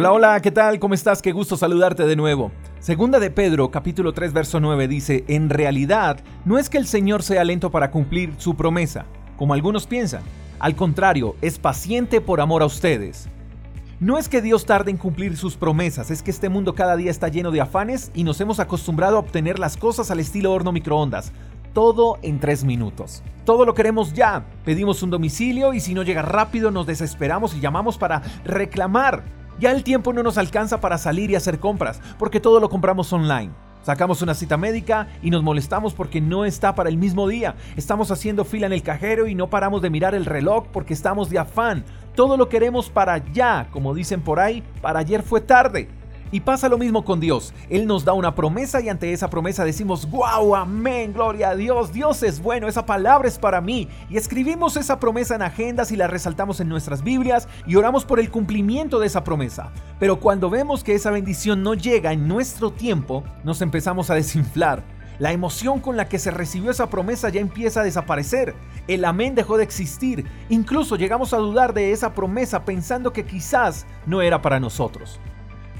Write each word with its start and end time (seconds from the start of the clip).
Hola, 0.00 0.12
hola, 0.12 0.40
¿qué 0.40 0.52
tal? 0.52 0.78
¿Cómo 0.78 0.94
estás? 0.94 1.20
Qué 1.20 1.32
gusto 1.32 1.56
saludarte 1.56 2.06
de 2.06 2.14
nuevo. 2.14 2.52
Segunda 2.78 3.18
de 3.18 3.32
Pedro, 3.32 3.72
capítulo 3.72 4.12
3, 4.12 4.32
verso 4.32 4.60
9 4.60 4.86
dice, 4.86 5.24
en 5.26 5.50
realidad 5.50 6.20
no 6.44 6.56
es 6.56 6.70
que 6.70 6.78
el 6.78 6.86
Señor 6.86 7.24
sea 7.24 7.42
lento 7.42 7.72
para 7.72 7.90
cumplir 7.90 8.32
su 8.36 8.54
promesa, 8.54 9.06
como 9.36 9.54
algunos 9.54 9.88
piensan. 9.88 10.22
Al 10.60 10.76
contrario, 10.76 11.34
es 11.42 11.58
paciente 11.58 12.20
por 12.20 12.40
amor 12.40 12.62
a 12.62 12.66
ustedes. 12.66 13.28
No 13.98 14.18
es 14.18 14.28
que 14.28 14.40
Dios 14.40 14.66
tarde 14.66 14.92
en 14.92 14.98
cumplir 14.98 15.36
sus 15.36 15.56
promesas, 15.56 16.12
es 16.12 16.22
que 16.22 16.30
este 16.30 16.48
mundo 16.48 16.76
cada 16.76 16.94
día 16.94 17.10
está 17.10 17.26
lleno 17.26 17.50
de 17.50 17.60
afanes 17.60 18.12
y 18.14 18.22
nos 18.22 18.40
hemos 18.40 18.60
acostumbrado 18.60 19.16
a 19.16 19.18
obtener 19.18 19.58
las 19.58 19.76
cosas 19.76 20.12
al 20.12 20.20
estilo 20.20 20.52
horno 20.52 20.70
microondas. 20.70 21.32
Todo 21.72 22.20
en 22.22 22.38
tres 22.38 22.62
minutos. 22.62 23.24
Todo 23.44 23.64
lo 23.64 23.74
queremos 23.74 24.12
ya. 24.12 24.46
Pedimos 24.64 25.02
un 25.02 25.10
domicilio 25.10 25.74
y 25.74 25.80
si 25.80 25.92
no 25.92 26.04
llega 26.04 26.22
rápido 26.22 26.70
nos 26.70 26.86
desesperamos 26.86 27.56
y 27.56 27.60
llamamos 27.60 27.98
para 27.98 28.22
reclamar. 28.44 29.24
Ya 29.58 29.72
el 29.72 29.82
tiempo 29.82 30.12
no 30.12 30.22
nos 30.22 30.38
alcanza 30.38 30.80
para 30.80 30.98
salir 30.98 31.32
y 31.32 31.34
hacer 31.34 31.58
compras, 31.58 32.00
porque 32.16 32.38
todo 32.38 32.60
lo 32.60 32.68
compramos 32.68 33.12
online. 33.12 33.50
Sacamos 33.82 34.22
una 34.22 34.34
cita 34.34 34.56
médica 34.56 35.08
y 35.20 35.30
nos 35.30 35.42
molestamos 35.42 35.94
porque 35.94 36.20
no 36.20 36.44
está 36.44 36.76
para 36.76 36.90
el 36.90 36.96
mismo 36.96 37.26
día. 37.26 37.56
Estamos 37.76 38.10
haciendo 38.12 38.44
fila 38.44 38.66
en 38.66 38.72
el 38.72 38.82
cajero 38.82 39.26
y 39.26 39.34
no 39.34 39.50
paramos 39.50 39.82
de 39.82 39.90
mirar 39.90 40.14
el 40.14 40.26
reloj 40.26 40.66
porque 40.72 40.94
estamos 40.94 41.28
de 41.28 41.40
afán. 41.40 41.84
Todo 42.14 42.36
lo 42.36 42.48
queremos 42.48 42.88
para 42.88 43.18
ya, 43.32 43.68
como 43.72 43.94
dicen 43.94 44.20
por 44.20 44.38
ahí, 44.38 44.62
para 44.80 45.00
ayer 45.00 45.22
fue 45.22 45.40
tarde. 45.40 45.88
Y 46.30 46.40
pasa 46.40 46.68
lo 46.68 46.78
mismo 46.78 47.04
con 47.04 47.20
Dios. 47.20 47.54
Él 47.70 47.86
nos 47.86 48.04
da 48.04 48.12
una 48.12 48.34
promesa 48.34 48.80
y 48.80 48.88
ante 48.88 49.12
esa 49.12 49.30
promesa 49.30 49.64
decimos, 49.64 50.10
wow, 50.10 50.54
amén, 50.56 51.12
gloria 51.12 51.50
a 51.50 51.56
Dios, 51.56 51.92
Dios 51.92 52.22
es 52.22 52.40
bueno, 52.40 52.68
esa 52.68 52.86
palabra 52.86 53.28
es 53.28 53.38
para 53.38 53.60
mí. 53.60 53.88
Y 54.10 54.16
escribimos 54.16 54.76
esa 54.76 55.00
promesa 55.00 55.34
en 55.34 55.42
agendas 55.42 55.90
y 55.92 55.96
la 55.96 56.06
resaltamos 56.06 56.60
en 56.60 56.68
nuestras 56.68 57.02
Biblias 57.02 57.48
y 57.66 57.76
oramos 57.76 58.04
por 58.04 58.20
el 58.20 58.30
cumplimiento 58.30 58.98
de 58.98 59.06
esa 59.06 59.24
promesa. 59.24 59.72
Pero 59.98 60.20
cuando 60.20 60.50
vemos 60.50 60.84
que 60.84 60.94
esa 60.94 61.10
bendición 61.10 61.62
no 61.62 61.74
llega 61.74 62.12
en 62.12 62.28
nuestro 62.28 62.72
tiempo, 62.72 63.24
nos 63.44 63.62
empezamos 63.62 64.10
a 64.10 64.14
desinflar. 64.14 64.82
La 65.18 65.32
emoción 65.32 65.80
con 65.80 65.96
la 65.96 66.08
que 66.08 66.20
se 66.20 66.30
recibió 66.30 66.70
esa 66.70 66.90
promesa 66.90 67.28
ya 67.28 67.40
empieza 67.40 67.80
a 67.80 67.84
desaparecer. 67.84 68.54
El 68.86 69.04
amén 69.04 69.34
dejó 69.34 69.56
de 69.56 69.64
existir. 69.64 70.26
Incluso 70.48 70.94
llegamos 70.94 71.32
a 71.32 71.38
dudar 71.38 71.74
de 71.74 71.90
esa 71.90 72.14
promesa 72.14 72.64
pensando 72.64 73.12
que 73.12 73.24
quizás 73.24 73.84
no 74.06 74.22
era 74.22 74.40
para 74.40 74.60
nosotros. 74.60 75.18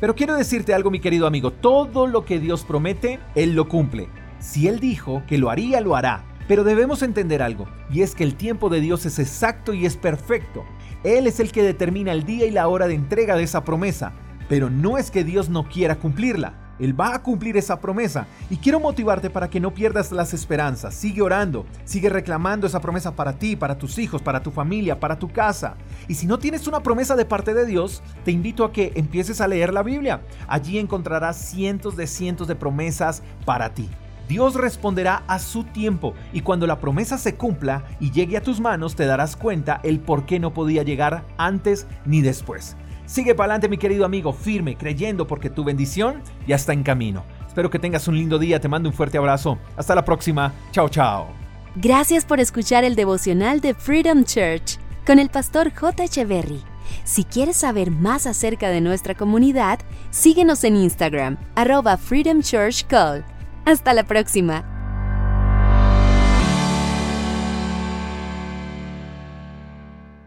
Pero 0.00 0.14
quiero 0.14 0.36
decirte 0.36 0.74
algo, 0.74 0.90
mi 0.90 1.00
querido 1.00 1.26
amigo, 1.26 1.50
todo 1.52 2.06
lo 2.06 2.24
que 2.24 2.38
Dios 2.38 2.64
promete, 2.64 3.18
Él 3.34 3.54
lo 3.54 3.68
cumple. 3.68 4.08
Si 4.38 4.68
Él 4.68 4.78
dijo 4.78 5.22
que 5.26 5.38
lo 5.38 5.50
haría, 5.50 5.80
lo 5.80 5.96
hará. 5.96 6.24
Pero 6.46 6.64
debemos 6.64 7.02
entender 7.02 7.42
algo, 7.42 7.66
y 7.90 8.02
es 8.02 8.14
que 8.14 8.24
el 8.24 8.36
tiempo 8.36 8.68
de 8.68 8.80
Dios 8.80 9.04
es 9.06 9.18
exacto 9.18 9.74
y 9.74 9.86
es 9.86 9.96
perfecto. 9.96 10.64
Él 11.04 11.26
es 11.26 11.40
el 11.40 11.52
que 11.52 11.62
determina 11.62 12.12
el 12.12 12.24
día 12.24 12.46
y 12.46 12.50
la 12.50 12.68
hora 12.68 12.86
de 12.86 12.94
entrega 12.94 13.36
de 13.36 13.42
esa 13.42 13.64
promesa, 13.64 14.12
pero 14.48 14.70
no 14.70 14.98
es 14.98 15.10
que 15.10 15.24
Dios 15.24 15.48
no 15.48 15.68
quiera 15.68 15.96
cumplirla. 15.96 16.67
Él 16.78 16.98
va 16.98 17.14
a 17.14 17.22
cumplir 17.22 17.56
esa 17.56 17.80
promesa. 17.80 18.26
Y 18.50 18.56
quiero 18.56 18.80
motivarte 18.80 19.30
para 19.30 19.48
que 19.48 19.60
no 19.60 19.74
pierdas 19.74 20.12
las 20.12 20.34
esperanzas. 20.34 20.94
Sigue 20.94 21.22
orando, 21.22 21.66
sigue 21.84 22.08
reclamando 22.08 22.66
esa 22.66 22.80
promesa 22.80 23.14
para 23.14 23.34
ti, 23.34 23.56
para 23.56 23.78
tus 23.78 23.98
hijos, 23.98 24.22
para 24.22 24.42
tu 24.42 24.50
familia, 24.50 25.00
para 25.00 25.18
tu 25.18 25.28
casa. 25.28 25.76
Y 26.08 26.14
si 26.14 26.26
no 26.26 26.38
tienes 26.38 26.66
una 26.66 26.82
promesa 26.82 27.16
de 27.16 27.24
parte 27.24 27.54
de 27.54 27.66
Dios, 27.66 28.02
te 28.24 28.30
invito 28.30 28.64
a 28.64 28.72
que 28.72 28.92
empieces 28.94 29.40
a 29.40 29.48
leer 29.48 29.72
la 29.72 29.82
Biblia. 29.82 30.22
Allí 30.46 30.78
encontrarás 30.78 31.36
cientos 31.36 31.96
de 31.96 32.06
cientos 32.06 32.48
de 32.48 32.54
promesas 32.54 33.22
para 33.44 33.74
ti. 33.74 33.88
Dios 34.28 34.56
responderá 34.56 35.22
a 35.26 35.38
su 35.38 35.64
tiempo 35.64 36.12
y 36.34 36.42
cuando 36.42 36.66
la 36.66 36.80
promesa 36.80 37.16
se 37.16 37.34
cumpla 37.34 37.84
y 37.98 38.10
llegue 38.10 38.36
a 38.36 38.42
tus 38.42 38.60
manos 38.60 38.94
te 38.94 39.06
darás 39.06 39.36
cuenta 39.36 39.80
el 39.82 40.00
por 40.00 40.26
qué 40.26 40.38
no 40.38 40.52
podía 40.52 40.82
llegar 40.82 41.24
antes 41.38 41.86
ni 42.04 42.20
después. 42.20 42.76
Sigue 43.08 43.34
para 43.34 43.46
adelante 43.46 43.70
mi 43.70 43.78
querido 43.78 44.04
amigo, 44.04 44.34
firme, 44.34 44.76
creyendo 44.76 45.26
porque 45.26 45.48
tu 45.48 45.64
bendición 45.64 46.22
ya 46.46 46.56
está 46.56 46.74
en 46.74 46.82
camino. 46.82 47.24
Espero 47.46 47.70
que 47.70 47.78
tengas 47.78 48.06
un 48.06 48.18
lindo 48.18 48.38
día, 48.38 48.60
te 48.60 48.68
mando 48.68 48.90
un 48.90 48.94
fuerte 48.94 49.16
abrazo. 49.16 49.58
Hasta 49.78 49.94
la 49.94 50.04
próxima, 50.04 50.52
chao 50.72 50.90
chao. 50.90 51.28
Gracias 51.74 52.26
por 52.26 52.38
escuchar 52.38 52.84
el 52.84 52.94
devocional 52.94 53.62
de 53.62 53.72
Freedom 53.72 54.24
Church 54.24 54.78
con 55.06 55.18
el 55.18 55.30
pastor 55.30 55.72
J. 55.74 56.04
Echeverry. 56.04 56.62
Si 57.04 57.24
quieres 57.24 57.56
saber 57.56 57.90
más 57.90 58.26
acerca 58.26 58.68
de 58.68 58.82
nuestra 58.82 59.14
comunidad, 59.14 59.78
síguenos 60.10 60.62
en 60.64 60.76
Instagram, 60.76 61.38
arroba 61.54 61.96
Freedom 61.96 62.42
Church 62.42 62.86
Call. 62.88 63.24
Hasta 63.64 63.94
la 63.94 64.04
próxima. 64.04 64.77